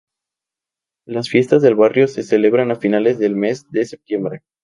Las 1.05 1.29
fiestas 1.29 1.61
del 1.61 1.75
barrio 1.75 2.07
se 2.07 2.23
celebran 2.23 2.71
a 2.71 2.75
finales 2.75 3.19
del 3.19 3.35
mes 3.35 3.69
de 3.69 3.85
septiembre. 3.85 4.41